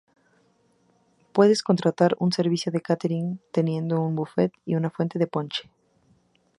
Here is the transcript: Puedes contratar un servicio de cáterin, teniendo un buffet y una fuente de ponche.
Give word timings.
Puedes 1.31 1.61
contratar 1.61 2.15
un 2.17 2.31
servicio 2.31 2.71
de 2.71 2.81
cáterin, 2.81 3.39
teniendo 3.51 4.01
un 4.01 4.15
buffet 4.15 4.51
y 4.65 4.73
una 4.73 4.89
fuente 4.89 5.19
de 5.19 5.27
ponche. 5.27 5.69